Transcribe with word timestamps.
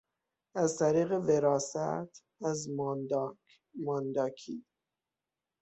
از 0.55 0.77
طریق 0.77 1.11
وراثت، 1.11 2.23
از 2.41 2.69
مانداک، 2.69 3.37
مانداکی 3.75 4.65